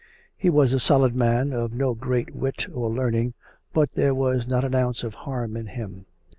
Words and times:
He 0.35 0.49
was 0.49 0.73
a 0.73 0.79
solid 0.79 1.15
man, 1.15 1.53
of 1.53 1.73
no 1.73 1.93
great 1.93 2.35
wit 2.35 2.65
or 2.73 2.89
learning, 2.89 3.35
but 3.71 3.91
there 3.91 4.15
was 4.15 4.47
not 4.47 4.63
an 4.63 4.73
ounce 4.73 5.03
of 5.03 5.13
harm 5.13 5.55
in 5.55 5.67
him. 5.67 6.07